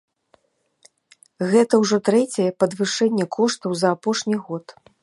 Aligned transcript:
Гэта 1.53 1.73
ўжо 1.83 2.01
трэцяе 2.11 2.49
падвышэнне 2.65 3.25
коштаў 3.39 3.71
за 3.85 3.97
апошні 3.99 4.37
год. 4.51 4.65